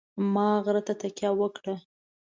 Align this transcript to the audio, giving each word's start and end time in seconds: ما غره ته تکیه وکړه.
ما 0.33 0.49
غره 0.65 0.81
ته 0.87 0.93
تکیه 1.01 1.29
وکړه. 1.39 1.75